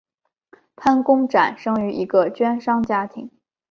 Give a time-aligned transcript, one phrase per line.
[0.75, 3.29] 潘公展生于一个绢商家庭。